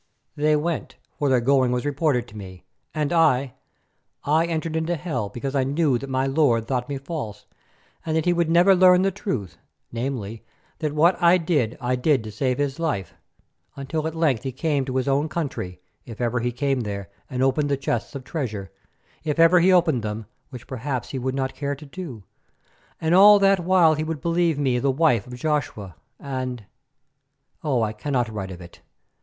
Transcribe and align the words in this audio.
They 0.35 0.55
went, 0.55 0.95
for 1.19 1.29
their 1.29 1.41
going 1.41 1.71
was 1.71 1.85
reported 1.85 2.27
to 2.29 2.35
me, 2.35 2.63
and 2.91 3.13
I, 3.13 3.53
I 4.23 4.47
entered 4.47 4.75
into 4.75 4.95
hell 4.95 5.29
because 5.29 5.53
I 5.53 5.63
knew 5.63 5.99
that 5.99 6.09
my 6.09 6.25
lord 6.25 6.65
thought 6.65 6.89
me 6.89 6.97
false, 6.97 7.45
and 8.03 8.17
that 8.17 8.25
he 8.25 8.33
would 8.33 8.49
never 8.49 8.73
learn 8.73 9.03
the 9.03 9.11
truth, 9.11 9.59
namely, 9.91 10.43
that 10.79 10.95
what 10.95 11.21
I 11.21 11.37
did 11.37 11.77
I 11.79 11.95
did 11.95 12.23
to 12.23 12.31
save 12.31 12.57
his 12.57 12.79
life, 12.79 13.13
until 13.75 14.07
at 14.07 14.15
length 14.15 14.41
he 14.41 14.51
came 14.51 14.85
to 14.85 14.95
his 14.95 15.07
own 15.07 15.29
country, 15.29 15.79
if 16.03 16.19
ever 16.19 16.39
he 16.39 16.51
came 16.51 16.79
there, 16.81 17.11
and 17.29 17.43
opened 17.43 17.69
the 17.69 17.77
chests 17.77 18.15
of 18.15 18.23
treasure, 18.23 18.71
if 19.23 19.37
ever 19.37 19.59
he 19.59 19.71
opened 19.71 20.01
them, 20.01 20.25
which 20.49 20.65
perhaps 20.65 21.09
he 21.11 21.19
would 21.19 21.35
not 21.35 21.53
care 21.53 21.75
to 21.75 21.85
do. 21.85 22.23
And 22.99 23.13
all 23.13 23.37
that 23.37 23.59
while 23.59 23.93
he 23.93 24.03
would 24.03 24.19
believe 24.19 24.57
me 24.57 24.79
the 24.79 24.89
wife 24.89 25.27
of 25.27 25.35
Joshua, 25.35 25.95
and—oh! 26.19 27.83
I 27.83 27.93
cannot 27.93 28.29
write 28.33 28.49
of 28.49 28.61
it. 28.61 28.81